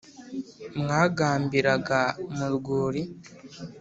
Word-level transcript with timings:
mwagambiraga 0.79 2.01
mu 2.35 2.47
rwuri 2.55 3.01